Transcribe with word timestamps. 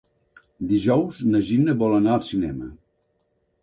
Dijous 0.71 1.21
na 1.35 1.43
Gina 1.51 1.79
vol 1.85 1.97
anar 2.01 2.19
al 2.19 2.29
cinema. 2.33 2.77